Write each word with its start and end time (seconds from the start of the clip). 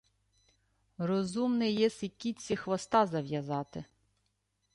—Розумний 0.97 1.73
єси 1.75 2.07
кітці 2.07 2.55
хвоста 2.55 3.05
зав'язати. 3.05 3.85